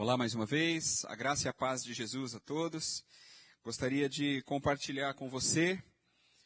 [0.00, 3.04] Olá mais uma vez, a graça e a paz de Jesus a todos.
[3.62, 5.78] Gostaria de compartilhar com você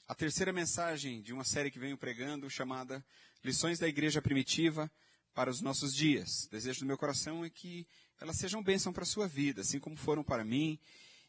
[0.09, 3.01] a terceira mensagem de uma série que venho pregando chamada
[3.45, 4.91] Lições da Igreja Primitiva
[5.33, 6.47] para os Nossos Dias.
[6.47, 7.87] O desejo do meu coração é que
[8.21, 10.77] elas sejam bênção para a sua vida, assim como foram para mim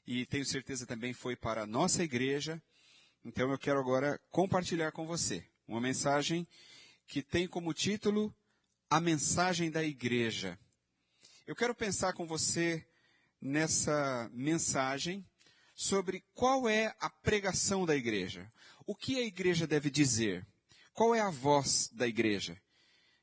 [0.08, 2.60] e tenho certeza também foi para a nossa igreja.
[3.24, 6.48] Então eu quero agora compartilhar com você uma mensagem
[7.06, 8.36] que tem como título
[8.90, 10.58] A Mensagem da Igreja.
[11.48, 12.84] Eu quero pensar com você
[13.40, 15.24] nessa mensagem
[15.76, 18.52] sobre qual é a pregação da igreja.
[18.84, 20.44] O que a igreja deve dizer?
[20.92, 22.60] Qual é a voz da igreja?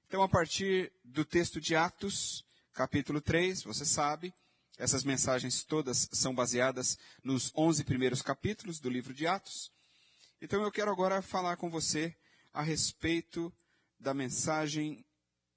[0.07, 4.33] Então, a partir do texto de Atos, capítulo 3, você sabe,
[4.79, 9.69] essas mensagens todas são baseadas nos 11 primeiros capítulos do livro de Atos.
[10.41, 12.15] Então, eu quero agora falar com você
[12.53, 13.53] a respeito
[13.99, 15.05] da mensagem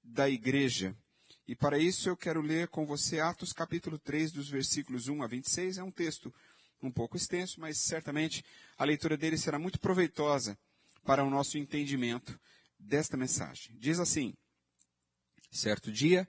[0.02, 0.96] da igreja.
[1.48, 5.26] E para isso eu quero ler com você Atos capítulo 3, dos versículos 1 a
[5.28, 5.78] 26.
[5.78, 6.34] É um texto
[6.82, 8.44] um pouco extenso, mas certamente
[8.76, 10.58] a leitura dele será muito proveitosa
[11.04, 12.38] para o nosso entendimento
[12.78, 13.76] desta mensagem.
[13.78, 14.34] Diz assim:
[15.50, 16.28] Certo dia,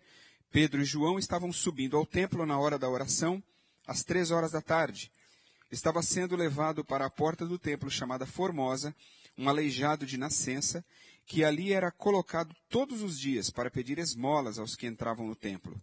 [0.52, 3.44] Pedro e João estavam subindo ao templo na hora da oração,
[3.88, 5.12] às três horas da tarde.
[5.72, 8.96] Estava sendo levado para a porta do templo chamada Formosa,
[9.38, 10.86] um aleijado de nascença,
[11.28, 15.80] que ali era colocado todos os dias para pedir esmolas aos que entravam no templo.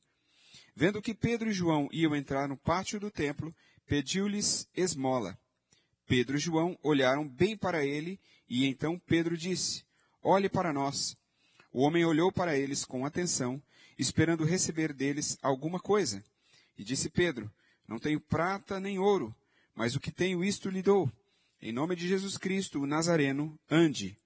[0.74, 3.54] Vendo que Pedro e João iam entrar no pátio do templo,
[3.86, 5.38] pediu-lhes esmola.
[6.06, 9.84] Pedro e João olharam bem para ele, e então Pedro disse,
[10.22, 11.14] Olhe para nós.
[11.70, 13.62] O homem olhou para eles com atenção,
[13.98, 16.24] esperando receber deles alguma coisa.
[16.78, 17.52] E disse Pedro,
[17.86, 19.34] Não tenho prata nem ouro,
[19.74, 21.10] mas o que tenho isto lhe dou.
[21.60, 24.16] Em nome de Jesus Cristo, o Nazareno, ande.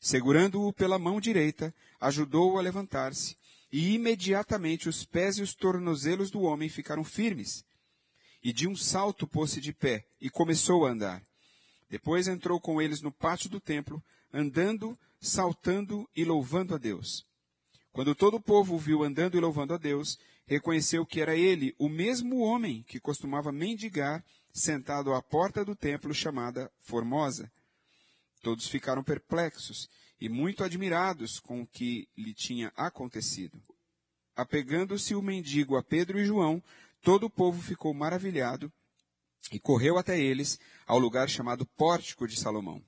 [0.00, 3.36] Segurando-o pela mão direita, ajudou-o a levantar-se,
[3.70, 7.64] e imediatamente os pés e os tornozelos do homem ficaram firmes.
[8.42, 11.22] E de um salto pôs-se de pé, e começou a andar.
[11.90, 17.26] Depois entrou com eles no pátio do templo, andando, saltando e louvando a Deus.
[17.92, 21.74] Quando todo o povo o viu andando e louvando a Deus, reconheceu que era ele
[21.78, 27.50] o mesmo homem que costumava mendigar sentado à porta do templo chamada Formosa.
[28.42, 29.88] Todos ficaram perplexos
[30.20, 33.60] e muito admirados com o que lhe tinha acontecido.
[34.34, 36.62] Apegando-se o mendigo a Pedro e João,
[37.02, 38.72] todo o povo ficou maravilhado
[39.52, 42.82] e correu até eles ao lugar chamado Pórtico de Salomão.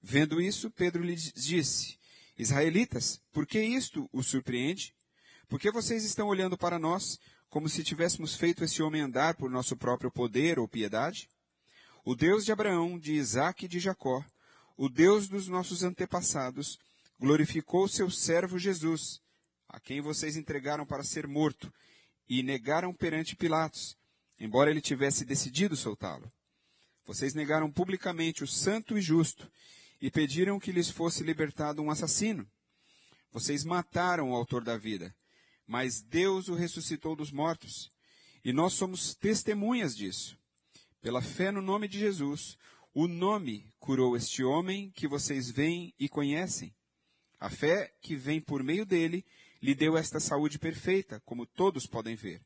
[0.00, 1.98] Vendo isso, Pedro lhes disse,
[2.38, 4.94] Israelitas, por que isto os surpreende?
[5.48, 7.18] Por que vocês estão olhando para nós
[7.48, 11.28] como se tivéssemos feito esse homem andar por nosso próprio poder ou piedade?
[12.04, 14.24] O Deus de Abraão, de Isaque e de Jacó,
[14.78, 16.78] o Deus dos nossos antepassados,
[17.20, 19.20] glorificou seu servo Jesus,
[19.68, 21.70] a quem vocês entregaram para ser morto
[22.26, 23.94] e negaram perante Pilatos,
[24.40, 26.32] embora ele tivesse decidido soltá-lo.
[27.04, 29.50] Vocês negaram publicamente o santo e justo
[30.00, 32.48] e pediram que lhes fosse libertado um assassino.
[33.30, 35.14] Vocês mataram o autor da vida
[35.68, 37.92] mas Deus o ressuscitou dos mortos.
[38.42, 40.38] E nós somos testemunhas disso.
[41.02, 42.56] Pela fé no nome de Jesus,
[43.00, 46.74] o nome curou este homem que vocês veem e conhecem.
[47.38, 49.24] A fé que vem por meio dele
[49.62, 52.42] lhe deu esta saúde perfeita, como todos podem ver.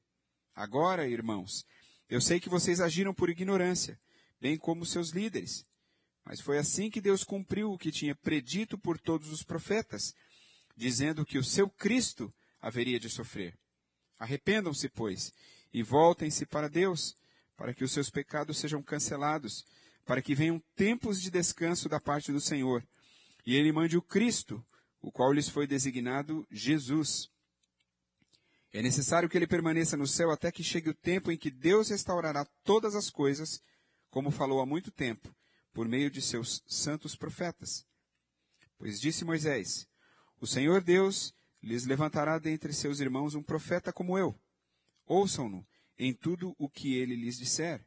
[0.54, 1.64] Agora, irmãos,
[2.06, 3.98] eu sei que vocês agiram por ignorância,
[4.38, 5.64] bem como seus líderes.
[6.22, 10.14] Mas foi assim que Deus cumpriu o que tinha predito por todos os profetas,
[10.76, 12.30] dizendo que o seu Cristo
[12.60, 13.58] haveria de sofrer.
[14.18, 15.32] Arrependam-se, pois,
[15.72, 17.16] e voltem-se para Deus,
[17.56, 19.64] para que os seus pecados sejam cancelados,
[20.04, 22.86] para que venham tempos de descanso da parte do Senhor,
[23.46, 24.64] e ele mande o Cristo,
[25.00, 27.28] o qual lhes foi designado Jesus.
[28.72, 31.90] É necessário que ele permaneça no céu até que chegue o tempo em que Deus
[31.90, 33.60] restaurará todas as coisas,
[34.10, 35.34] como falou há muito tempo,
[35.72, 37.84] por meio de seus santos profetas.
[38.78, 39.86] Pois disse Moisés,
[40.40, 44.34] o Senhor Deus lhes levantará dentre seus irmãos um profeta como eu.
[45.06, 45.66] Ouçam-no
[45.98, 47.84] em tudo o que ele lhes disser.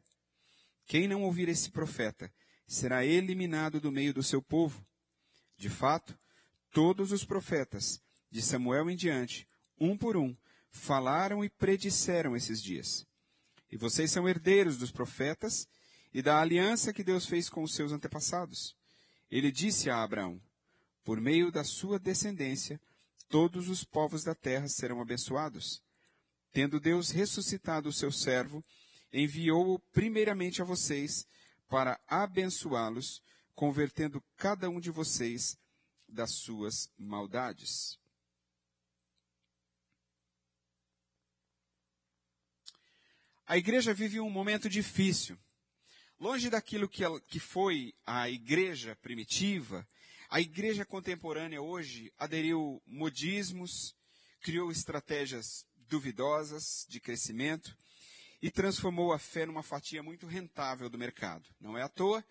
[0.86, 2.32] Quem não ouvir esse profeta
[2.66, 4.86] será eliminado do meio do seu povo.
[5.56, 6.18] De fato,
[6.70, 8.00] todos os profetas,
[8.30, 9.48] de Samuel em diante,
[9.78, 10.36] um por um,
[10.70, 13.06] falaram e predisseram esses dias.
[13.70, 15.66] E vocês são herdeiros dos profetas
[16.12, 18.76] e da aliança que Deus fez com os seus antepassados.
[19.30, 20.40] Ele disse a Abraão,
[21.02, 22.80] por meio da sua descendência,
[23.28, 25.82] todos os povos da terra serão abençoados.
[26.52, 28.64] Tendo Deus ressuscitado o seu servo,
[29.16, 31.26] enviou-o primeiramente a vocês
[31.68, 33.22] para abençoá-los,
[33.54, 35.58] convertendo cada um de vocês
[36.06, 37.98] das suas maldades.
[43.46, 45.38] A igreja vive um momento difícil.
[46.20, 49.86] Longe daquilo que, ela, que foi a igreja primitiva,
[50.28, 53.94] a igreja contemporânea hoje aderiu modismos,
[54.40, 57.76] criou estratégias duvidosas de crescimento
[58.40, 61.48] e transformou a fé numa fatia muito rentável do mercado.
[61.60, 62.24] Não é à toa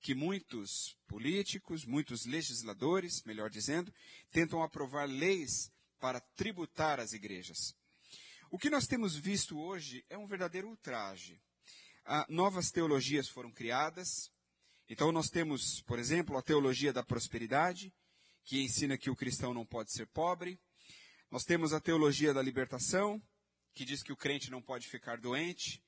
[0.00, 3.92] que muitos políticos, muitos legisladores, melhor dizendo,
[4.30, 5.70] tentam aprovar leis
[6.00, 7.76] para tributar as igrejas.
[8.50, 11.40] O que nós temos visto hoje é um verdadeiro ultraje.
[12.04, 14.30] Ah, novas teologias foram criadas.
[14.88, 17.94] Então nós temos, por exemplo, a teologia da prosperidade,
[18.44, 20.60] que ensina que o cristão não pode ser pobre.
[21.30, 23.22] Nós temos a teologia da libertação,
[23.74, 25.82] que diz que o crente não pode ficar doente.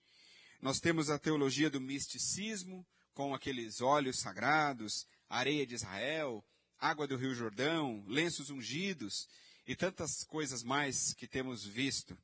[0.60, 6.44] Nós temos a teologia do misticismo, com aqueles óleos sagrados, areia de Israel,
[6.78, 9.28] água do Rio Jordão, lenços ungidos
[9.66, 12.18] e tantas coisas mais que temos visto.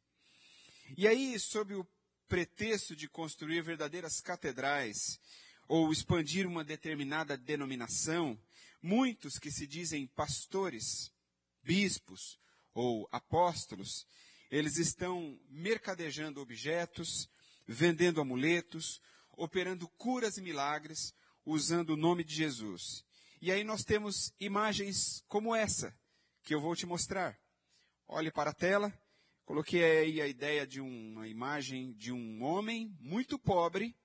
[0.96, 1.86] E aí, sob o
[2.28, 5.20] pretexto de construir verdadeiras catedrais
[5.68, 8.38] ou expandir uma determinada denominação,
[8.82, 11.12] muitos que se dizem pastores,
[11.62, 12.38] bispos
[12.74, 14.06] ou apóstolos,
[14.50, 17.30] eles estão mercadejando objetos,
[17.66, 19.00] vendendo amuletos,
[19.32, 21.14] operando curas e milagres,
[21.46, 23.04] usando o nome de Jesus.
[23.40, 25.96] E aí nós temos imagens como essa,
[26.42, 27.38] que eu vou te mostrar.
[28.08, 28.92] Olhe para a tela.
[29.44, 33.96] Coloquei aí a ideia de uma imagem de um homem muito pobre,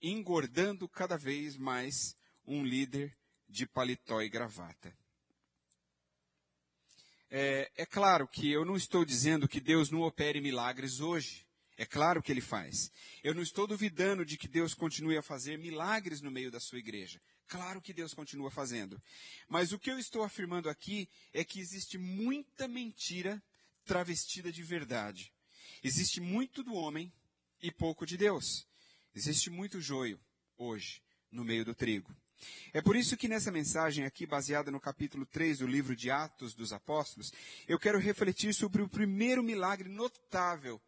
[0.00, 2.16] engordando cada vez mais
[2.46, 3.16] um líder
[3.48, 4.96] de paletó e gravata.
[7.36, 11.44] É, é, claro que eu não estou dizendo que Deus não opere milagres hoje.
[11.76, 12.92] É claro que Ele faz.
[13.24, 16.78] Eu não estou duvidando de que Deus continue a fazer milagres no meio da sua
[16.78, 17.20] igreja.
[17.48, 19.02] Claro que Deus continua fazendo.
[19.48, 23.42] Mas o que eu estou afirmando aqui é que existe muita mentira
[23.84, 25.32] travestida de verdade.
[25.82, 27.12] Existe muito do homem
[27.60, 28.64] e pouco de Deus.
[29.12, 30.20] Existe muito joio
[30.56, 31.02] hoje
[31.32, 32.14] no meio do trigo.
[32.72, 36.54] É por isso que nessa mensagem aqui, baseada no capítulo 3 do livro de Atos
[36.54, 37.32] dos Apóstolos,
[37.68, 40.80] eu quero refletir sobre o primeiro milagre notável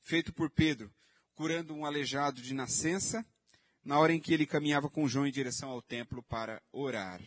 [0.00, 0.92] feito por Pedro,
[1.34, 3.24] curando um aleijado de nascença,
[3.84, 7.20] na hora em que ele caminhava com João em direção ao templo para orar.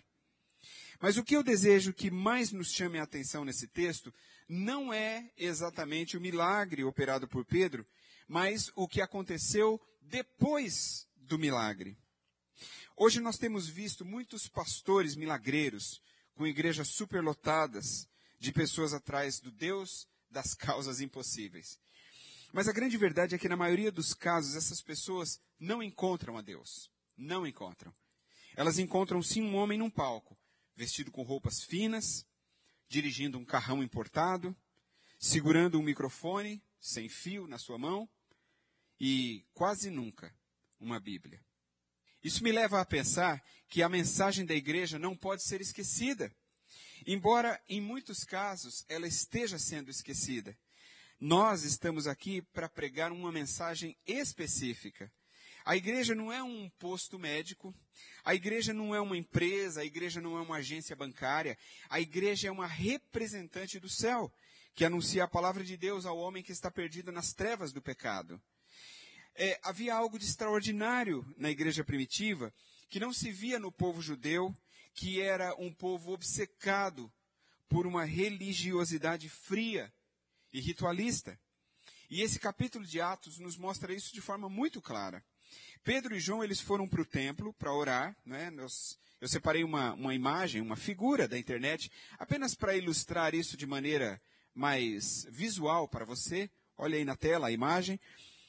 [1.01, 4.13] Mas o que eu desejo que mais nos chame a atenção nesse texto
[4.47, 7.85] não é exatamente o milagre operado por Pedro,
[8.27, 11.97] mas o que aconteceu depois do milagre.
[12.97, 16.01] Hoje nós temos visto muitos pastores milagreiros
[16.33, 18.07] com igrejas superlotadas
[18.39, 21.77] de pessoas atrás do Deus das causas impossíveis.
[22.53, 26.41] Mas a grande verdade é que na maioria dos casos essas pessoas não encontram a
[26.41, 26.89] Deus.
[27.17, 27.93] Não encontram.
[28.55, 30.37] Elas encontram sim um homem num palco,
[30.73, 32.25] vestido com roupas finas,
[32.87, 34.55] dirigindo um carrão importado,
[35.19, 38.07] segurando um microfone sem fio na sua mão
[38.97, 40.33] e quase nunca
[40.79, 41.44] uma Bíblia.
[42.25, 43.39] Isso me leva a pensar
[43.69, 46.35] que a mensagem da igreja não pode ser esquecida.
[47.05, 50.57] Embora em muitos casos ela esteja sendo esquecida.
[51.19, 55.11] Nós estamos aqui para pregar uma mensagem específica.
[55.63, 57.75] A igreja não é um posto médico,
[58.23, 61.55] a igreja não é uma empresa, a igreja não é uma agência bancária,
[61.87, 64.33] a igreja é uma representante do céu,
[64.73, 68.41] que anuncia a palavra de Deus ao homem que está perdido nas trevas do pecado
[69.35, 72.53] é, havia algo de extraordinário na igreja primitiva
[72.89, 74.55] que não se via no povo judeu,
[74.93, 77.11] que era um povo obcecado
[77.67, 79.91] por uma religiosidade fria
[80.53, 81.37] e ritualista.
[82.09, 85.23] E esse capítulo de Atos nos mostra isso de forma muito clara.
[85.83, 88.51] Pedro e João, eles foram para o templo para orar, né?
[89.19, 94.21] Eu separei uma, uma imagem, uma figura da internet, apenas para ilustrar isso de maneira
[94.53, 96.49] mais visual para você.
[96.77, 97.99] Olha aí na tela a imagem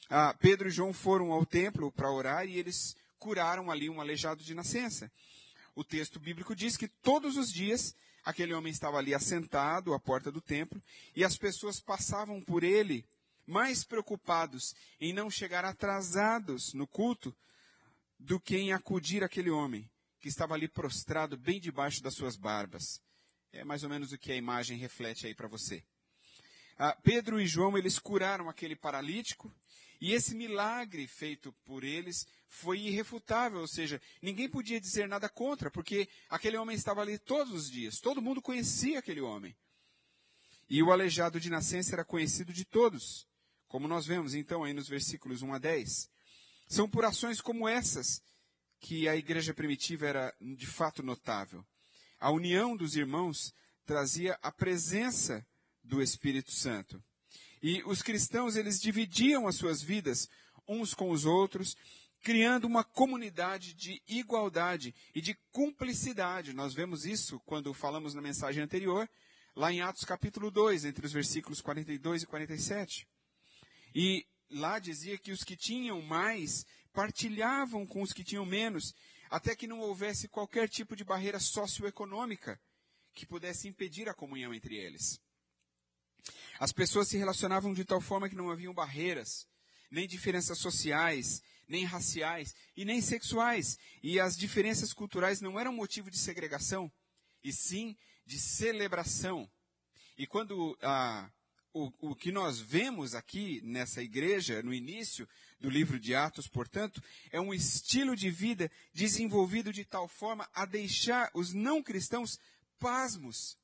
[0.09, 4.43] ah, Pedro e João foram ao templo para orar e eles curaram ali um aleijado
[4.43, 5.11] de nascença.
[5.75, 10.31] O texto bíblico diz que todos os dias aquele homem estava ali assentado à porta
[10.31, 10.81] do templo
[11.15, 13.05] e as pessoas passavam por ele
[13.45, 17.35] mais preocupados em não chegar atrasados no culto
[18.19, 23.01] do que em acudir aquele homem que estava ali prostrado bem debaixo das suas barbas.
[23.53, 25.83] É mais ou menos o que a imagem reflete aí para você.
[26.77, 29.53] Ah, Pedro e João, eles curaram aquele paralítico
[29.99, 35.71] e esse milagre feito por eles foi irrefutável, ou seja, ninguém podia dizer nada contra,
[35.71, 39.55] porque aquele homem estava ali todos os dias, todo mundo conhecia aquele homem.
[40.69, 43.27] E o aleijado de nascença era conhecido de todos,
[43.67, 46.09] como nós vemos então aí nos versículos 1 a 10.
[46.67, 48.21] São por ações como essas
[48.79, 51.65] que a igreja primitiva era de fato notável.
[52.19, 53.53] A união dos irmãos
[53.85, 55.45] trazia a presença
[55.83, 57.01] do Espírito Santo.
[57.61, 60.29] E os cristãos, eles dividiam as suas vidas
[60.67, 61.75] uns com os outros,
[62.21, 66.53] criando uma comunidade de igualdade e de cumplicidade.
[66.53, 69.09] Nós vemos isso quando falamos na mensagem anterior,
[69.55, 73.07] lá em Atos capítulo 2, entre os versículos 42 e 47.
[73.95, 78.93] E lá dizia que os que tinham mais partilhavam com os que tinham menos,
[79.29, 82.59] até que não houvesse qualquer tipo de barreira socioeconômica
[83.13, 85.19] que pudesse impedir a comunhão entre eles.
[86.59, 89.47] As pessoas se relacionavam de tal forma que não haviam barreiras,
[89.91, 93.77] nem diferenças sociais, nem raciais e nem sexuais.
[94.01, 96.91] E as diferenças culturais não eram motivo de segregação,
[97.43, 97.95] e sim
[98.25, 99.49] de celebração.
[100.17, 101.29] E quando ah,
[101.73, 105.27] o, o que nós vemos aqui nessa igreja, no início
[105.59, 110.65] do livro de Atos, portanto, é um estilo de vida desenvolvido de tal forma a
[110.65, 112.39] deixar os não cristãos
[112.79, 113.57] pasmos.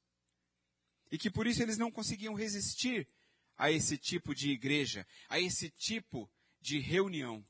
[1.13, 3.07] E que por isso eles não conseguiam resistir
[3.55, 6.27] a esse tipo de igreja, a esse tipo
[6.59, 7.45] de reunião.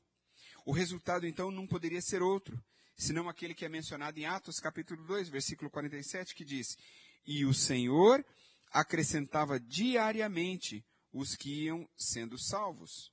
[0.66, 2.62] O resultado, então, não poderia ser outro,
[2.94, 6.76] senão aquele que é mencionado em Atos capítulo 2, versículo 47, que diz:
[7.24, 8.22] E o Senhor
[8.70, 13.10] acrescentava diariamente os que iam sendo salvos.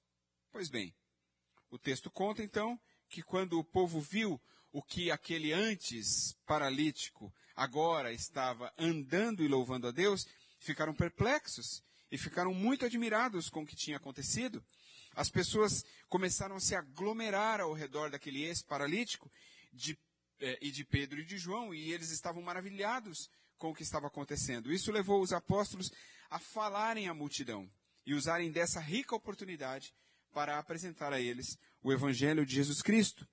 [0.52, 0.94] Pois bem,
[1.70, 2.78] o texto conta então
[3.08, 4.38] que quando o povo viu
[4.70, 10.26] o que aquele antes paralítico agora estava andando e louvando a Deus,
[10.62, 14.64] ficaram perplexos e ficaram muito admirados com o que tinha acontecido.
[15.16, 19.30] As pessoas começaram a se aglomerar ao redor daquele ex-paralítico
[19.74, 19.98] de,
[20.40, 24.08] eh, e de Pedro e de João, e eles estavam maravilhados com o que estava
[24.08, 24.72] acontecendo.
[24.72, 25.92] Isso levou os apóstolos
[26.30, 27.70] a falarem à multidão
[28.06, 29.94] e usarem dessa rica oportunidade
[30.32, 33.28] para apresentar a eles o Evangelho de Jesus Cristo.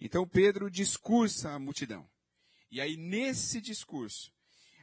[0.00, 2.08] Então Pedro discursa à multidão.
[2.70, 4.30] E aí, nesse discurso,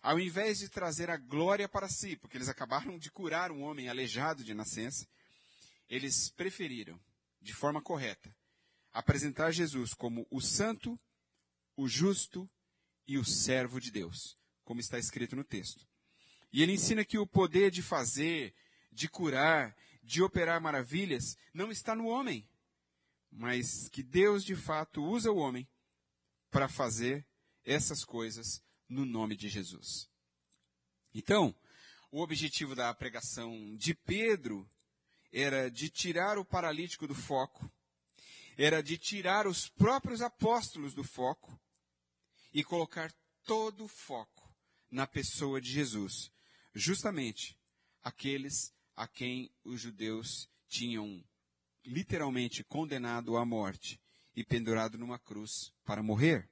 [0.05, 3.89] ao invés de trazer a glória para si, porque eles acabaram de curar um homem
[3.89, 5.07] aleijado de nascença,
[5.89, 7.00] eles preferiram,
[7.41, 8.31] de forma correta,
[8.93, 11.00] apresentar Jesus como o santo,
[11.75, 12.47] o justo
[13.07, 15.88] e o servo de Deus como está escrito no texto.
[16.53, 18.53] E ele ensina que o poder de fazer,
[18.91, 22.47] de curar, de operar maravilhas não está no homem,
[23.31, 25.67] mas que Deus de fato usa o homem
[26.51, 27.25] para fazer
[27.63, 30.09] essas coisas no nome de Jesus.
[31.13, 31.55] Então,
[32.11, 34.69] o objetivo da pregação de Pedro
[35.31, 37.69] era de tirar o paralítico do foco,
[38.57, 41.59] era de tirar os próprios apóstolos do foco
[42.53, 43.13] e colocar
[43.43, 44.49] todo o foco
[44.89, 46.31] na pessoa de Jesus,
[46.73, 47.57] justamente
[48.01, 51.23] aqueles a quem os judeus tinham
[51.83, 53.99] literalmente condenado à morte
[54.35, 56.49] e pendurado numa cruz para morrer.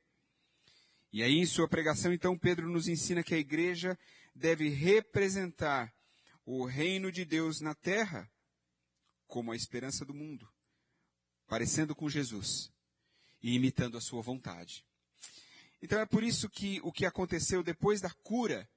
[1.14, 3.96] E aí, em sua pregação, então, Pedro nos ensina que a igreja
[4.34, 5.94] deve representar
[6.44, 8.28] o reino de Deus na terra
[9.28, 10.52] como a esperança do mundo,
[11.48, 12.74] parecendo com Jesus
[13.44, 14.84] e imitando a sua vontade.
[15.84, 18.68] Então é por isso que o que aconteceu depois da cura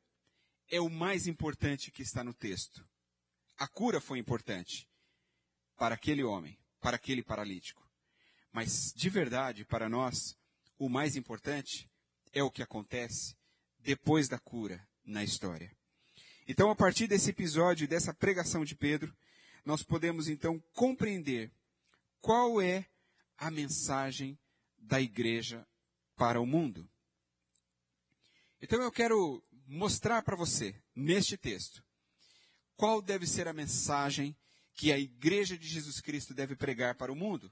[0.68, 2.86] é o mais importante que está no texto.
[3.56, 4.86] A cura foi importante
[5.76, 7.88] para aquele homem, para aquele paralítico.
[8.52, 10.36] Mas, de verdade, para nós,
[10.78, 11.88] o mais importante
[12.36, 13.34] é o que acontece
[13.78, 15.74] depois da cura na história.
[16.46, 19.16] Então, a partir desse episódio, dessa pregação de Pedro,
[19.64, 21.50] nós podemos então compreender
[22.20, 22.86] qual é
[23.38, 24.38] a mensagem
[24.76, 25.66] da igreja
[26.14, 26.86] para o mundo.
[28.60, 31.82] Então eu quero mostrar para você, neste texto,
[32.76, 34.36] qual deve ser a mensagem
[34.74, 37.50] que a Igreja de Jesus Cristo deve pregar para o mundo.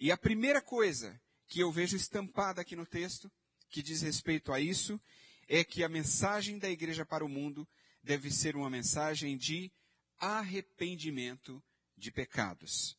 [0.00, 3.30] E a primeira coisa que eu vejo estampada aqui no texto,
[3.70, 5.00] que diz respeito a isso,
[5.48, 7.66] é que a mensagem da Igreja para o mundo
[8.02, 9.72] deve ser uma mensagem de
[10.18, 11.62] arrependimento
[11.96, 12.96] de pecados.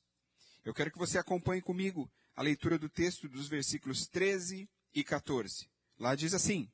[0.63, 5.69] Eu quero que você acompanhe comigo a leitura do texto dos versículos 13 e 14.
[5.97, 6.69] Lá diz assim: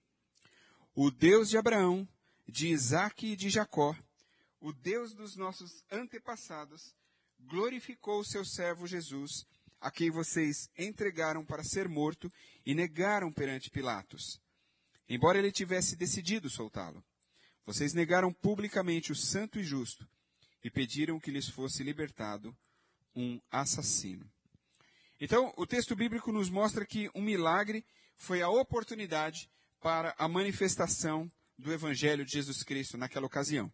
[0.94, 2.08] o Deus de Abraão,
[2.48, 3.96] de Isaque e de Jacó,
[4.62, 6.96] o Deus dos nossos antepassados,
[7.40, 9.46] glorificou o seu servo Jesus,
[9.86, 12.34] a quem vocês entregaram para ser morto
[12.66, 14.42] e negaram perante Pilatos.
[15.08, 17.06] Embora ele tivesse decidido soltá-lo,
[17.68, 20.10] vocês negaram publicamente o santo e justo
[20.64, 22.58] e pediram que lhes fosse libertado
[23.16, 24.28] um assassino.
[25.22, 27.86] Então, o texto bíblico nos mostra que um milagre
[28.18, 29.48] foi a oportunidade
[29.80, 33.72] para a manifestação do Evangelho de Jesus Cristo naquela ocasião.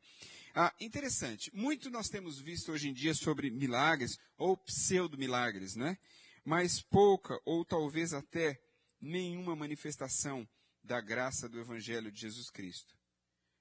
[0.54, 1.50] Ah, interessante.
[1.56, 5.98] Muito nós temos visto hoje em dia sobre milagres ou pseudo-milagres, né?
[6.44, 8.60] Mas pouca ou talvez até
[9.00, 10.46] nenhuma manifestação
[10.84, 12.94] da graça do Evangelho de Jesus Cristo.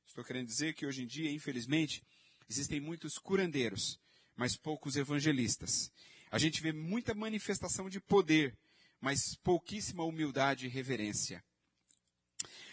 [0.05, 2.03] Estou querendo dizer que hoje em dia, infelizmente,
[2.49, 4.01] existem muitos curandeiros,
[4.35, 5.93] mas poucos evangelistas.
[6.29, 8.59] A gente vê muita manifestação de poder,
[9.01, 11.45] mas pouquíssima humildade e reverência.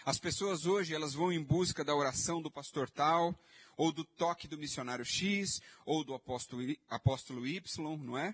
[0.03, 3.38] As pessoas hoje, elas vão em busca da oração do pastor tal,
[3.77, 8.34] ou do toque do missionário X, ou do apóstolo, Y, não é?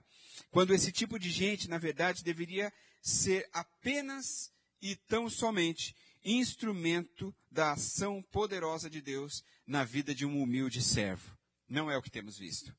[0.49, 2.71] Quando esse tipo de gente, na verdade, deveria
[3.01, 10.41] ser apenas e tão somente instrumento da ação poderosa de Deus na vida de um
[10.41, 11.37] humilde servo.
[11.67, 12.73] Não é o que temos visto.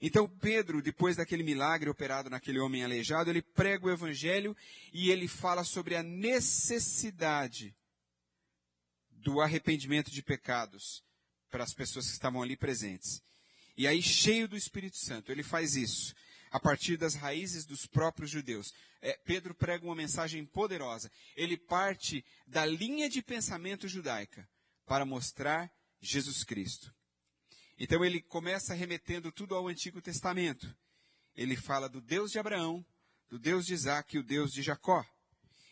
[0.00, 4.56] Então Pedro, depois daquele milagre operado naquele homem aleijado, ele prega o evangelho
[4.92, 7.76] e ele fala sobre a necessidade
[9.10, 11.02] do arrependimento de pecados
[11.50, 13.22] para as pessoas que estavam ali presentes.
[13.76, 16.14] E aí, cheio do Espírito Santo, ele faz isso
[16.50, 18.72] a partir das raízes dos próprios judeus.
[19.00, 21.10] É, Pedro prega uma mensagem poderosa.
[21.36, 24.48] Ele parte da linha de pensamento judaica
[24.86, 26.92] para mostrar Jesus Cristo.
[27.78, 30.74] Então ele começa remetendo tudo ao Antigo Testamento.
[31.36, 32.84] Ele fala do Deus de Abraão,
[33.28, 35.04] do Deus de Isaac e o Deus de Jacó.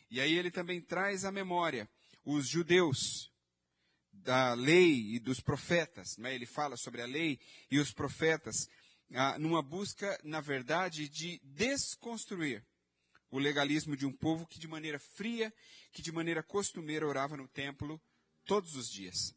[0.09, 1.89] E aí ele também traz à memória
[2.25, 3.33] os judeus
[4.27, 6.17] da lei e dos profetas.
[6.19, 6.35] Né?
[6.35, 7.39] Ele fala sobre a lei
[7.71, 8.69] e os profetas
[9.15, 12.65] ah, numa busca, na verdade, de desconstruir
[13.31, 15.55] o legalismo de um povo que de maneira fria,
[15.93, 18.03] que de maneira costumeira orava no templo
[18.45, 19.33] todos os dias.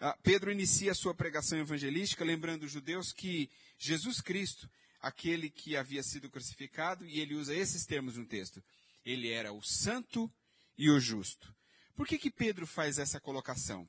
[0.00, 5.76] Ah, Pedro inicia a sua pregação evangelística lembrando os judeus que Jesus Cristo, aquele que
[5.76, 8.64] havia sido crucificado, e ele usa esses termos no texto,
[9.04, 10.32] ele era o santo
[10.78, 11.54] e o justo.
[11.94, 13.86] Por que, que Pedro faz essa colocação?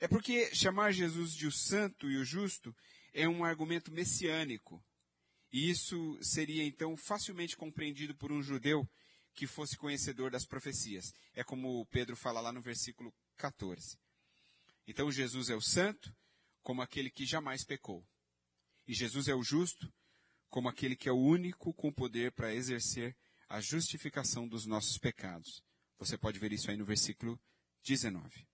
[0.00, 2.74] É porque chamar Jesus de o santo e o justo
[3.12, 4.84] é um argumento messiânico.
[5.52, 8.88] E isso seria então facilmente compreendido por um judeu
[9.34, 11.12] que fosse conhecedor das profecias.
[11.32, 13.98] É como Pedro fala lá no versículo 14.
[14.86, 16.14] Então Jesus é o santo,
[16.62, 18.06] como aquele que jamais pecou.
[18.86, 19.92] E Jesus é o justo,
[20.48, 23.16] como aquele que é o único com poder para exercer
[23.48, 25.62] a justificação dos nossos pecados.
[25.98, 27.40] Você pode ver isso aí no versículo
[27.84, 28.46] 19.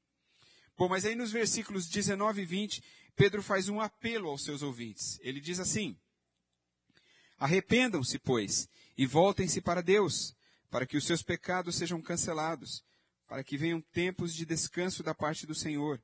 [0.80, 2.82] Bom, mas aí nos versículos 19 e 20,
[3.14, 5.20] Pedro faz um apelo aos seus ouvintes.
[5.20, 5.94] Ele diz assim:
[7.36, 8.66] Arrependam-se, pois,
[8.96, 10.34] e voltem-se para Deus,
[10.70, 12.82] para que os seus pecados sejam cancelados,
[13.28, 16.02] para que venham tempos de descanso da parte do Senhor,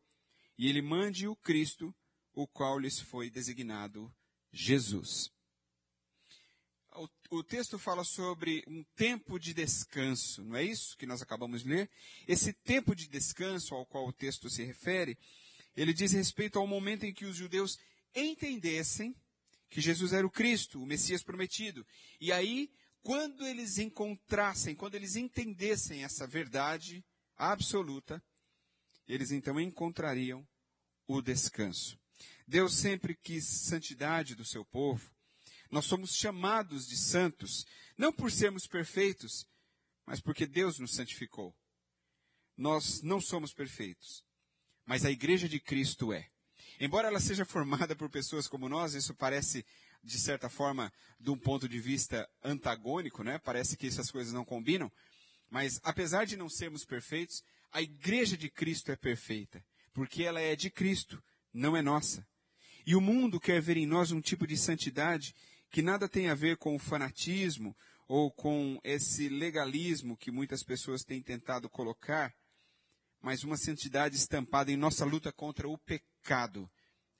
[0.59, 1.97] e ele mande o Cristo,
[2.35, 4.15] o qual lhes foi designado
[4.53, 5.35] Jesus
[6.97, 11.63] o, o, texto fala sobre um tempo de descanso, não é isso que nós acabamos
[11.63, 11.91] de ler?
[12.27, 15.19] Esse tempo de descanso ao qual o texto se refere,
[15.77, 17.79] ele diz respeito ao momento em que os judeus
[18.15, 19.15] entendessem
[19.69, 21.87] que Jesus era o Cristo, o Messias prometido.
[22.21, 22.71] E aí,
[23.03, 27.05] quando eles encontrassem, quando eles entendessem essa verdade
[27.37, 28.23] absoluta,
[29.07, 30.47] eles então encontrariam
[31.07, 31.99] o descanso.
[32.47, 35.16] Deus sempre quis santidade do seu povo.
[35.71, 39.47] Nós somos chamados de santos, não por sermos perfeitos,
[40.05, 41.55] mas porque Deus nos santificou.
[42.57, 44.25] Nós não somos perfeitos,
[44.85, 46.29] mas a igreja de Cristo é.
[46.81, 49.65] Embora ela seja formada por pessoas como nós, isso parece,
[50.03, 53.39] de certa forma, de um ponto de vista antagônico, né?
[53.39, 54.91] Parece que essas coisas não combinam.
[55.51, 60.57] Mas, apesar de não sermos perfeitos, a igreja de Cristo é perfeita, porque ela é
[60.57, 62.27] de Cristo, não é nossa.
[62.87, 65.35] E o mundo quer ver em nós um tipo de santidade
[65.71, 67.77] que nada tem a ver com o fanatismo
[68.09, 72.35] ou com esse legalismo que muitas pessoas têm tentado colocar,
[73.21, 76.71] mas uma santidade estampada em nossa luta contra o pecado.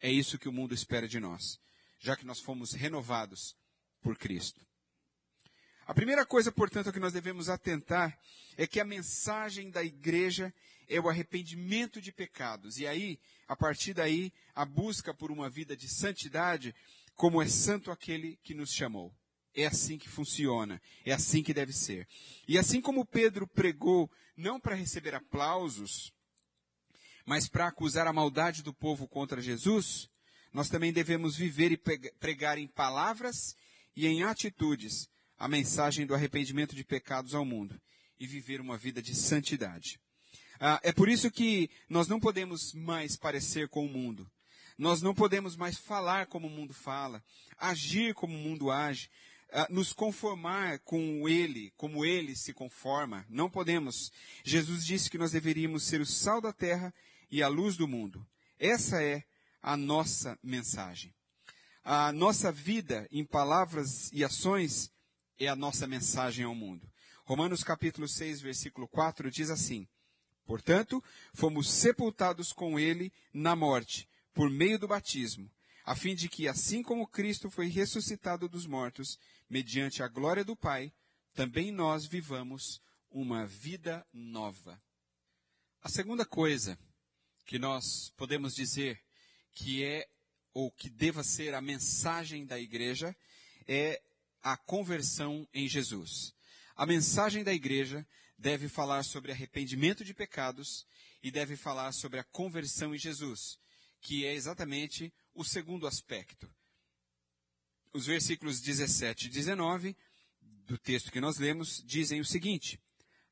[0.01, 1.59] É isso que o mundo espera de nós,
[1.99, 3.57] já que nós fomos renovados
[4.01, 4.65] por Cristo.
[5.87, 8.19] A primeira coisa, portanto, que nós devemos atentar
[8.57, 10.53] é que a mensagem da igreja
[10.89, 12.79] é o arrependimento de pecados.
[12.79, 16.75] E aí, a partir daí, a busca por uma vida de santidade
[17.17, 19.13] como é santo aquele que nos chamou.
[19.55, 22.07] É assim que funciona, é assim que deve ser.
[22.47, 26.13] E assim como Pedro pregou, não para receber aplausos,
[27.25, 30.09] mas para acusar a maldade do povo contra Jesus,
[30.53, 31.81] nós também devemos viver e
[32.21, 33.57] pregar em palavras
[33.97, 37.81] e em atitudes a mensagem do arrependimento de pecados ao mundo
[38.21, 39.99] e viver uma vida de santidade.
[40.61, 44.31] Ah, é por isso que nós não podemos mais parecer com o mundo.
[44.79, 47.23] Nós não podemos mais falar como o mundo fala,
[47.57, 49.11] agir como o mundo age,
[49.51, 53.25] ah, nos conformar com ele, como ele se conforma.
[53.29, 54.13] Não podemos.
[54.45, 56.93] Jesus disse que nós deveríamos ser o sal da terra
[57.31, 58.27] e a luz do mundo.
[58.59, 59.25] Essa é
[59.63, 61.15] a nossa mensagem.
[61.83, 64.93] A nossa vida em palavras e ações
[65.39, 66.87] é a nossa mensagem ao mundo.
[67.25, 69.89] Romanos capítulo 6, versículo 4 diz assim:
[70.45, 75.51] Portanto, fomos sepultados com ele na morte por meio do batismo,
[75.83, 79.19] a fim de que, assim como Cristo foi ressuscitado dos mortos,
[79.49, 80.93] mediante a glória do Pai,
[81.33, 84.79] também nós vivamos uma vida nova.
[85.81, 86.79] A segunda coisa
[87.47, 89.03] que nós podemos dizer
[89.55, 90.07] que é
[90.53, 93.17] ou que deva ser a mensagem da igreja
[93.67, 94.03] é
[94.43, 96.35] a conversão em Jesus.
[96.75, 100.87] A mensagem da igreja deve falar sobre arrependimento de pecados
[101.23, 103.59] e deve falar sobre a conversão em Jesus,
[104.07, 106.49] que é exatamente o segundo aspecto.
[107.93, 109.97] Os versículos 17 e 19
[110.41, 112.81] do texto que nós lemos dizem o seguinte: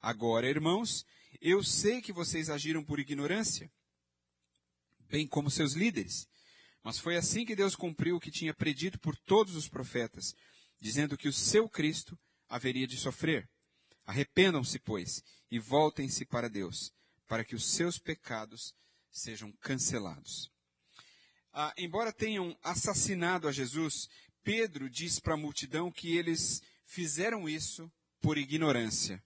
[0.03, 1.07] Agora, irmãos,
[1.41, 3.71] eu sei que vocês agiram por ignorância,
[5.09, 6.27] bem como seus líderes.
[6.83, 10.35] Mas foi assim que Deus cumpriu o que tinha predito por todos os profetas,
[10.81, 13.49] dizendo que o seu Cristo haveria de sofrer.
[14.05, 16.93] Arrependam-se, pois, e voltem-se para Deus,
[17.29, 18.75] para que os seus pecados
[19.09, 20.53] sejam cancelados.
[21.57, 24.09] Ah, embora tenham assassinado a Jesus,
[24.43, 27.89] Pedro diz para a multidão que eles fizeram isso
[28.21, 29.23] por ignorância.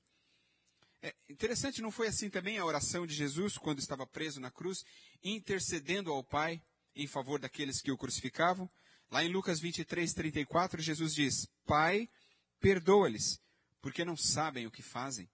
[1.01, 4.85] É interessante, não foi assim também a oração de Jesus quando estava preso na cruz,
[5.25, 6.63] intercedendo ao Pai
[6.95, 8.71] em favor daqueles que o crucificavam.
[9.11, 12.11] Lá em Lucas 23, 34, Jesus diz: Pai,
[12.61, 13.41] perdoa-lhes,
[13.81, 15.31] porque não sabem o que fazem.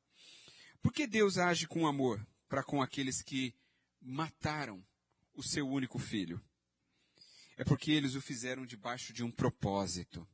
[0.80, 3.52] Por que Deus age com amor para com aqueles que
[4.00, 4.80] mataram
[5.34, 6.40] o seu único filho?
[7.56, 10.26] É porque eles o fizeram debaixo de um propósito.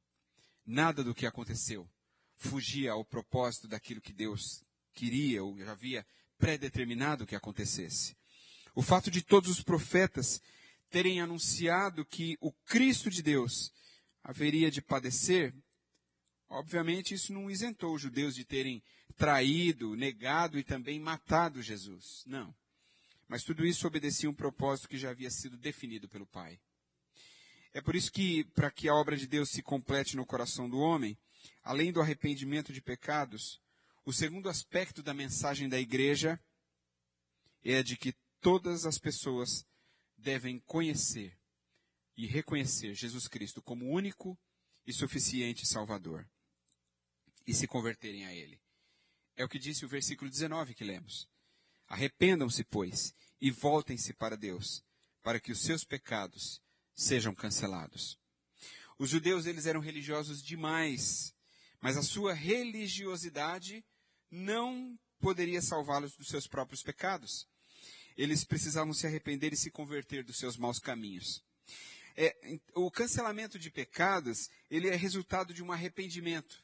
[0.65, 1.89] Nada do que aconteceu
[2.41, 6.07] fugia ao propósito daquilo que Deus queria ou já havia
[6.39, 8.17] predeterminado que acontecesse.
[8.75, 10.41] O fato de todos os profetas
[10.89, 13.71] terem anunciado que o Cristo de Deus
[14.23, 15.55] haveria de padecer,
[16.49, 18.83] obviamente isso não isentou os judeus de terem
[19.17, 22.25] traído, negado e também matado Jesus.
[22.27, 22.55] Não.
[23.29, 26.59] Mas tudo isso obedecia um propósito que já havia sido definido pelo Pai.
[27.73, 30.79] É por isso que, para que a obra de Deus se complete no coração do
[30.79, 31.17] homem,
[31.63, 33.61] além do arrependimento de pecados,
[34.05, 36.41] o segundo aspecto da mensagem da igreja
[37.63, 39.65] é de que todas as pessoas
[40.17, 41.39] devem conhecer
[42.17, 44.39] e reconhecer Jesus Cristo como único
[44.87, 46.29] e suficiente Salvador
[47.47, 48.61] e se converterem a Ele.
[49.37, 51.29] É o que disse o versículo 19 que lemos.
[51.87, 54.85] Arrependam-se, pois, e voltem-se para Deus,
[55.23, 56.61] para que os seus pecados
[56.95, 58.19] sejam cancelados.
[58.99, 61.35] Os judeus, eles eram religiosos demais,
[61.81, 63.85] mas a sua religiosidade
[64.31, 67.49] não poderia salvá-los dos seus próprios pecados
[68.21, 71.43] eles precisavam se arrepender e se converter dos seus maus caminhos.
[72.15, 76.63] É, o cancelamento de pecados, ele é resultado de um arrependimento.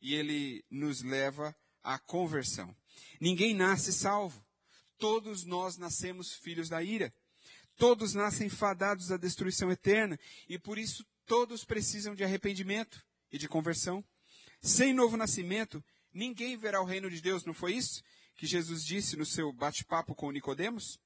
[0.00, 2.72] E ele nos leva à conversão.
[3.20, 4.44] Ninguém nasce salvo.
[4.96, 7.12] Todos nós nascemos filhos da ira.
[7.76, 10.18] Todos nascem fadados à destruição eterna.
[10.48, 14.04] E por isso todos precisam de arrependimento e de conversão.
[14.60, 15.82] Sem novo nascimento,
[16.12, 18.02] ninguém verá o reino de Deus, não foi isso?
[18.36, 20.98] que Jesus disse no seu bate-papo com Nicodemos?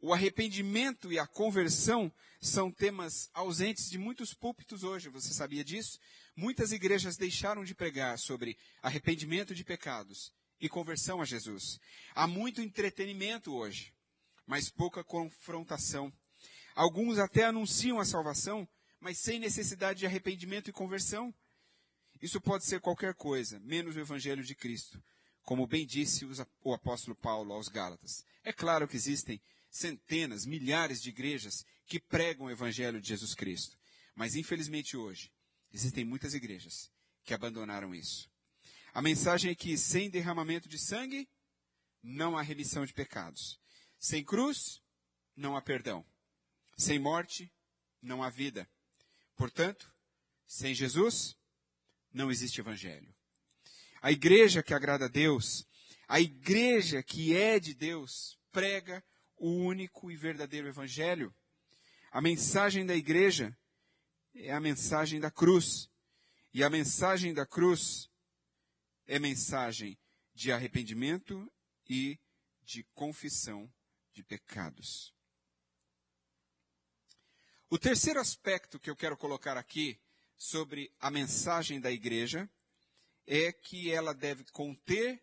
[0.00, 5.98] O arrependimento e a conversão são temas ausentes de muitos púlpitos hoje, você sabia disso?
[6.36, 11.80] Muitas igrejas deixaram de pregar sobre arrependimento de pecados e conversão a Jesus.
[12.14, 13.92] Há muito entretenimento hoje,
[14.52, 16.12] mas pouca confrontação.
[16.74, 18.68] Alguns até anunciam a salvação,
[19.00, 21.34] mas sem necessidade de arrependimento e conversão.
[22.20, 25.02] Isso pode ser qualquer coisa, menos o Evangelho de Cristo
[25.42, 26.24] como bem disse
[26.62, 28.24] o apóstolo Paulo aos Gálatas.
[28.44, 33.76] É claro que existem centenas, milhares de igrejas que pregam o evangelho de Jesus Cristo.
[34.14, 35.32] Mas infelizmente hoje
[35.72, 36.90] existem muitas igrejas
[37.24, 38.30] que abandonaram isso.
[38.94, 41.28] A mensagem é que sem derramamento de sangue
[42.02, 43.58] não há remissão de pecados.
[44.02, 44.82] Sem cruz
[45.36, 46.04] não há perdão.
[46.76, 47.48] Sem morte
[48.02, 48.68] não há vida.
[49.36, 49.94] Portanto,
[50.44, 51.36] sem Jesus
[52.12, 53.14] não existe evangelho.
[54.00, 55.64] A igreja que agrada a Deus,
[56.08, 59.04] a igreja que é de Deus, prega
[59.36, 61.32] o único e verdadeiro evangelho.
[62.10, 63.56] A mensagem da igreja
[64.34, 65.88] é a mensagem da cruz.
[66.52, 68.10] E a mensagem da cruz
[69.06, 69.96] é mensagem
[70.34, 71.48] de arrependimento
[71.88, 72.18] e
[72.64, 73.72] de confissão
[74.12, 75.14] de pecados.
[77.70, 79.98] O terceiro aspecto que eu quero colocar aqui
[80.36, 82.50] sobre a mensagem da igreja
[83.26, 85.22] é que ela deve conter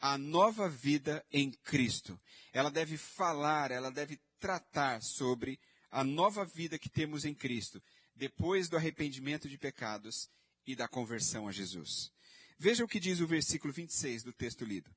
[0.00, 2.20] a nova vida em Cristo.
[2.52, 7.82] Ela deve falar, ela deve tratar sobre a nova vida que temos em Cristo,
[8.14, 10.28] depois do arrependimento de pecados
[10.66, 12.12] e da conversão a Jesus.
[12.58, 14.90] Veja o que diz o versículo 26 do texto lido.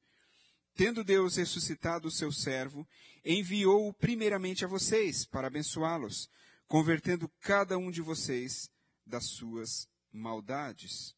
[0.76, 2.88] Tendo Deus ressuscitado o seu servo,
[3.24, 6.30] enviou-o primeiramente a vocês, para abençoá-los,
[6.68, 8.70] convertendo cada um de vocês
[9.06, 11.16] das suas maldades.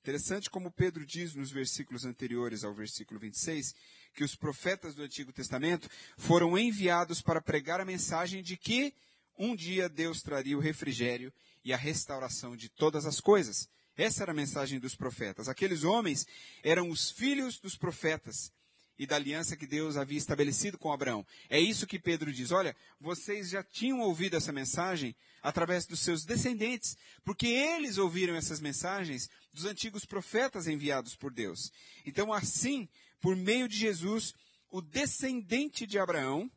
[0.00, 3.72] Interessante como Pedro diz nos versículos anteriores ao versículo 26,
[4.14, 8.92] que os profetas do Antigo Testamento foram enviados para pregar a mensagem de que
[9.38, 11.32] um dia Deus traria o refrigério
[11.64, 13.68] e a restauração de todas as coisas.
[13.96, 15.48] Essa era a mensagem dos profetas.
[15.48, 16.26] Aqueles homens
[16.62, 18.52] eram os filhos dos profetas
[18.98, 21.26] e da aliança que Deus havia estabelecido com Abraão.
[21.48, 22.52] É isso que Pedro diz.
[22.52, 28.60] Olha, vocês já tinham ouvido essa mensagem através dos seus descendentes, porque eles ouviram essas
[28.60, 31.72] mensagens dos antigos profetas enviados por Deus.
[32.06, 32.88] Então, assim,
[33.20, 34.34] por meio de Jesus,
[34.70, 36.50] o descendente de Abraão,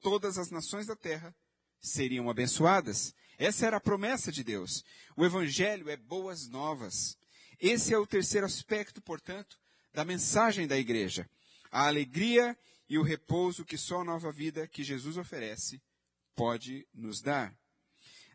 [0.00, 1.34] todas as nações da terra
[1.80, 3.14] seriam abençoadas.
[3.40, 4.84] Essa era a promessa de Deus.
[5.16, 7.16] O evangelho é boas novas.
[7.58, 9.58] Esse é o terceiro aspecto, portanto,
[9.92, 11.26] da mensagem da igreja
[11.70, 15.80] a alegria e o repouso que só a nova vida que Jesus oferece
[16.34, 17.54] pode nos dar.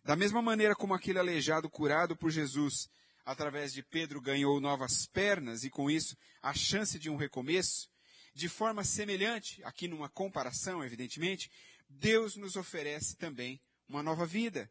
[0.03, 2.89] Da mesma maneira como aquele aleijado curado por Jesus,
[3.25, 7.89] através de Pedro, ganhou novas pernas e com isso a chance de um recomeço,
[8.33, 11.51] de forma semelhante, aqui numa comparação, evidentemente,
[11.89, 14.69] Deus nos oferece também uma nova vida.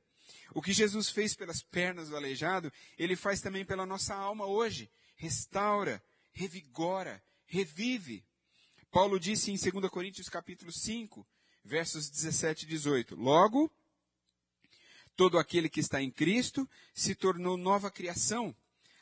[0.54, 4.90] O que Jesus fez pelas pernas do aleijado, ele faz também pela nossa alma hoje.
[5.16, 8.24] Restaura, revigora, revive.
[8.90, 11.26] Paulo disse em 2 Coríntios capítulo 5,
[11.64, 13.70] versos 17 e 18: Logo,
[15.16, 18.54] todo aquele que está em Cristo se tornou nova criação.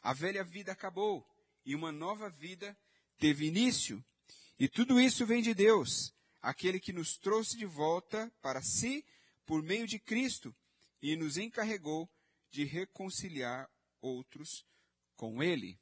[0.02, 1.26] A velha vida acabou
[1.64, 2.76] e uma nova vida
[3.18, 4.02] teve início.
[4.58, 9.04] E tudo isso vem de Deus, aquele que nos trouxe de volta para si
[9.44, 10.54] por meio de Cristo
[11.02, 12.08] e nos encarregou
[12.50, 13.68] de reconciliar
[14.00, 14.64] outros
[15.16, 15.78] com Ele.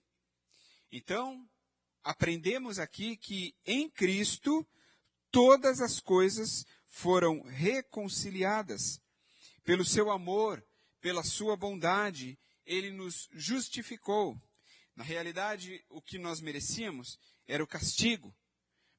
[0.90, 1.48] Então,
[2.02, 4.66] aprendemos aqui que em Cristo
[5.30, 9.00] todas as coisas foram reconciliadas.
[9.62, 10.66] Pelo seu amor,
[11.00, 14.40] pela sua bondade, ele nos justificou.
[14.96, 18.34] Na realidade, o que nós merecíamos era o castigo,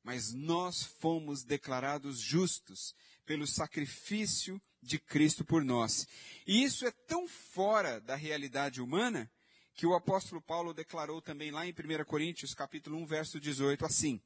[0.04, 6.08] mas nós fomos declarados justos pelo sacrifício de Cristo por nós.
[6.48, 9.30] E isso é tão fora da realidade humana
[9.74, 14.22] que o apóstolo Paulo declarou também lá em 1 Coríntios, capítulo 1, verso 18, assim: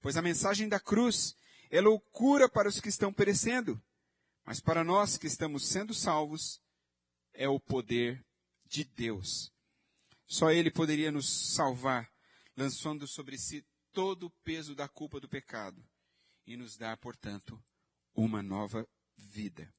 [0.00, 1.36] Pois a mensagem da cruz
[1.70, 3.80] é loucura para os que estão perecendo,
[4.44, 6.60] mas para nós que estamos sendo salvos,
[7.32, 8.24] é o poder
[8.66, 9.52] de Deus.
[10.26, 12.10] Só Ele poderia nos salvar,
[12.56, 15.84] lançando sobre si todo o peso da culpa do pecado
[16.46, 17.62] e nos dar, portanto,
[18.14, 19.72] uma nova vida.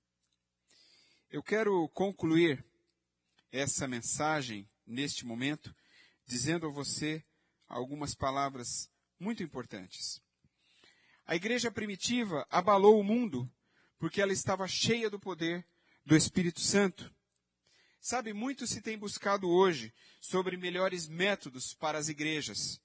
[1.31, 2.61] Eu quero concluir
[3.53, 5.73] essa mensagem neste momento,
[6.25, 7.23] dizendo a você
[7.69, 10.21] algumas palavras muito importantes.
[11.25, 13.49] A igreja primitiva abalou o mundo
[13.97, 15.65] porque ela estava cheia do poder
[16.05, 17.09] do Espírito Santo.
[18.01, 22.81] Sabe, muito se tem buscado hoje sobre melhores métodos para as igrejas.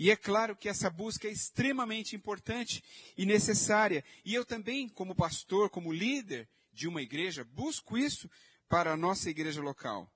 [0.00, 2.82] E é claro que essa busca é extremamente importante
[3.16, 4.04] e necessária.
[4.24, 8.28] E eu também, como pastor, como líder de uma igreja, busco isso
[8.68, 10.10] para a nossa igreja local.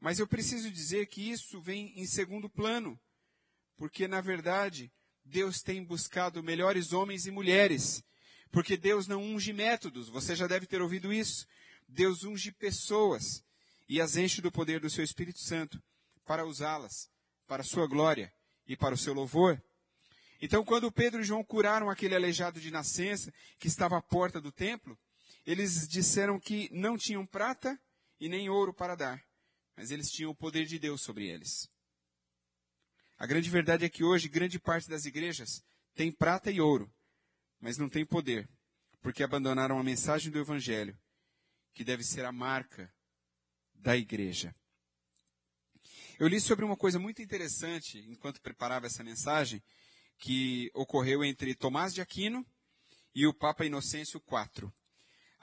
[0.00, 2.98] Mas eu preciso dizer que isso vem em segundo plano,
[3.76, 4.92] porque na verdade
[5.24, 8.02] Deus tem buscado melhores homens e mulheres,
[8.50, 11.46] porque Deus não unge métodos, você já deve ter ouvido isso.
[11.88, 13.44] Deus unge pessoas
[13.88, 15.82] e as enche do poder do seu Espírito Santo
[16.24, 17.10] para usá-las
[17.46, 18.32] para a sua glória
[18.66, 19.62] e para o seu louvor.
[20.40, 24.52] Então, quando Pedro e João curaram aquele aleijado de nascença que estava à porta do
[24.52, 24.98] templo,
[25.44, 27.78] eles disseram que não tinham prata
[28.18, 29.22] e nem ouro para dar,
[29.76, 31.68] mas eles tinham o poder de Deus sobre eles.
[33.16, 35.62] A grande verdade é que hoje grande parte das igrejas
[35.94, 36.92] tem prata e ouro,
[37.60, 38.48] mas não tem poder,
[39.00, 40.98] porque abandonaram a mensagem do evangelho,
[41.72, 42.92] que deve ser a marca
[43.74, 44.54] da igreja.
[46.18, 49.62] Eu li sobre uma coisa muito interessante enquanto preparava essa mensagem,
[50.18, 52.46] que ocorreu entre Tomás de Aquino
[53.14, 54.72] e o Papa Inocêncio IV.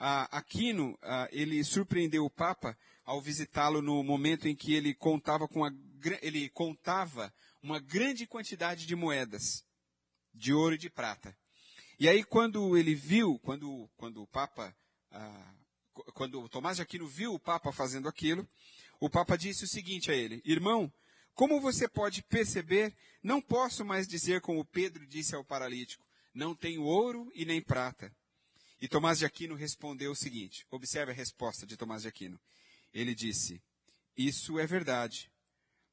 [0.02, 0.98] Aquino,
[1.30, 5.70] ele surpreendeu o Papa ao visitá-lo no momento em que ele contava com a,
[6.20, 9.64] ele contava uma grande quantidade de moedas
[10.34, 11.36] de ouro e de prata.
[12.00, 14.74] E aí quando ele viu, quando, quando o Papa,
[16.14, 18.48] quando Tomás de Aquino viu o Papa fazendo aquilo,
[18.98, 20.92] o Papa disse o seguinte a ele: Irmão,
[21.34, 26.82] como você pode perceber, não posso mais dizer como Pedro disse ao paralítico: Não tenho
[26.82, 28.12] ouro e nem prata.
[28.82, 32.40] E Tomás de Aquino respondeu o seguinte: observe a resposta de Tomás de Aquino.
[32.92, 33.62] Ele disse:
[34.16, 35.30] Isso é verdade,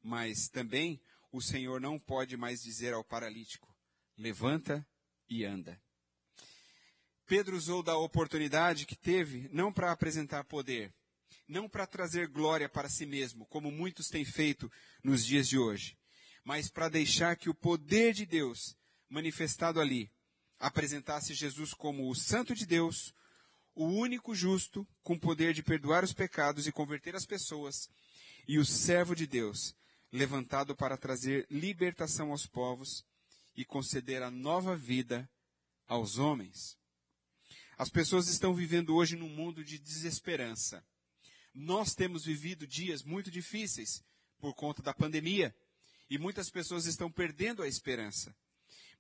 [0.02, 1.00] mas também
[1.32, 3.72] o Senhor não pode mais dizer ao paralítico:
[4.18, 4.84] Levanta
[5.30, 5.80] e anda.
[7.28, 10.92] Pedro usou da oportunidade que teve não para apresentar poder,
[11.48, 14.70] não para trazer glória para si mesmo, como muitos têm feito
[15.04, 15.96] nos dias de hoje,
[16.44, 18.76] mas para deixar que o poder de Deus,
[19.08, 20.12] manifestado ali,
[20.60, 23.14] apresentasse Jesus como o Santo de Deus,
[23.74, 27.90] o único justo, com poder de perdoar os pecados e converter as pessoas,
[28.48, 29.76] e o servo de Deus,
[30.12, 33.06] levantado para trazer libertação aos povos
[33.56, 35.30] e conceder a nova vida
[35.88, 36.78] aos homens.
[37.78, 40.86] As pessoas estão vivendo hoje num mundo de desesperança.
[41.54, 44.04] Nós temos vivido dias muito difíceis
[44.40, 45.56] por conta da pandemia
[46.10, 48.36] e muitas pessoas estão perdendo a esperança.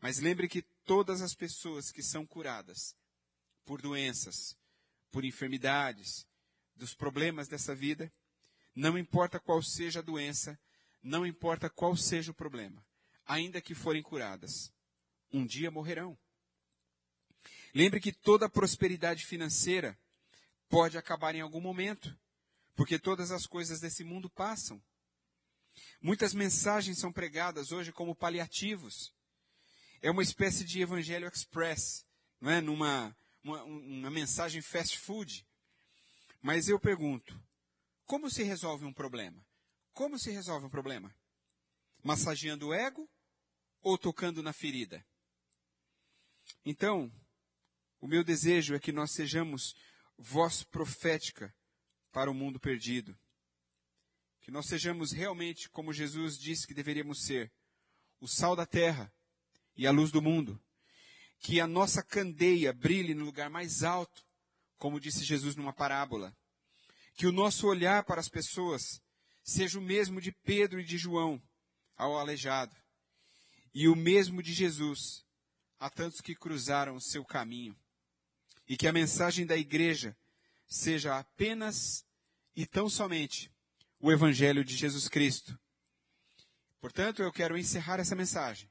[0.02, 2.96] Mas lembre que todas as pessoas que são curadas
[3.64, 4.58] por doenças,
[5.12, 6.26] por enfermidades,
[6.76, 8.12] dos problemas dessa vida,
[8.74, 10.60] não importa qual seja a doença,
[11.04, 12.84] não importa qual seja o problema,
[13.24, 14.74] ainda que forem curadas,
[15.32, 16.18] um dia morrerão.
[17.72, 19.96] Lembre que toda prosperidade financeira
[20.68, 22.18] pode acabar em algum momento
[22.76, 24.82] porque todas as coisas desse mundo passam.
[26.02, 29.14] Muitas mensagens são pregadas hoje como paliativos.
[30.02, 32.06] É uma espécie de evangelho express,
[32.40, 32.62] não é?
[32.62, 35.46] Numa uma, uma mensagem fast food.
[36.42, 37.42] Mas eu pergunto,
[38.06, 39.46] como se resolve um problema?
[39.94, 41.14] Como se resolve um problema?
[42.04, 43.10] Massageando o ego
[43.82, 45.06] ou tocando na ferida?
[46.66, 47.12] Então,
[48.00, 49.76] o meu desejo é que nós sejamos
[50.18, 51.54] voz profética
[52.12, 53.18] para o mundo perdido.
[54.42, 57.52] Que nós sejamos realmente como Jesus disse que deveríamos ser,
[58.20, 59.14] o sal da terra
[59.80, 60.62] e a luz do mundo.
[61.40, 64.26] Que a nossa candeia brilhe no lugar mais alto,
[64.78, 66.36] como disse Jesus numa parábola.
[67.16, 69.02] Que o nosso olhar para as pessoas
[69.42, 71.42] seja o mesmo de Pedro e de João
[71.96, 72.76] ao aleijado,
[73.74, 75.26] e o mesmo de Jesus
[75.80, 77.74] a tantos que cruzaram o seu caminho.
[78.68, 80.16] E que a mensagem da igreja
[80.68, 82.06] seja apenas
[82.54, 83.50] e tão somente
[83.98, 85.58] o Evangelho de Jesus Cristo.
[86.82, 88.70] Portanto, eu quero encerrar essa mensagem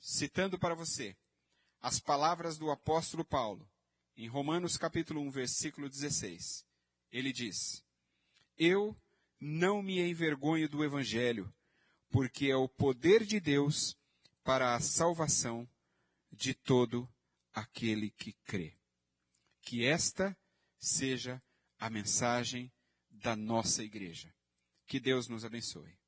[0.00, 1.16] citando para você
[1.80, 3.68] as palavras do apóstolo Paulo
[4.16, 6.66] em Romanos capítulo 1, versículo 16.
[7.12, 7.84] Ele diz:
[8.58, 8.96] Eu
[9.38, 11.52] não me envergonho do Evangelho,
[12.10, 13.96] porque é o poder de Deus
[14.42, 15.68] para a salvação
[16.32, 17.08] de todo
[17.52, 18.80] aquele que crê
[19.62, 20.36] que esta
[20.78, 21.42] seja
[21.78, 22.72] a mensagem
[23.10, 24.34] da nossa igreja.
[24.86, 25.99] Que Deus nos abençoe.